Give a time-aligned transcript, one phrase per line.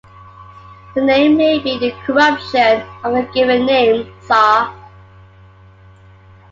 [0.95, 4.73] The name may be a corruption of the given name Zar.